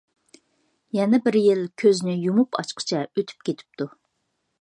[0.99, 3.89] يەنە بىر يىل كۆزنى يۇمۇپ ئاچقۇچە ئۆتۈپ كېتىپتۇ.